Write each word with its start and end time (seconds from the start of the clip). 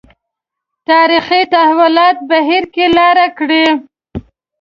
تاریخي 0.89 1.41
تحولاتو 1.53 2.23
بهیر 2.29 2.63
کې 2.73 2.85
لاره 2.97 3.27
کړې. 3.37 3.65